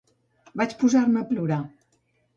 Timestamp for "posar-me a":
0.79-1.29